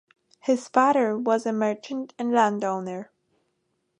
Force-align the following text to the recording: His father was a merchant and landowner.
His 0.39 0.67
father 0.67 1.15
was 1.15 1.45
a 1.45 1.53
merchant 1.53 2.15
and 2.17 2.31
landowner. 2.31 3.11